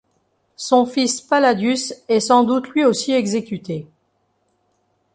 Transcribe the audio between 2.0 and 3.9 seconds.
est sans doute lui aussi exécuté.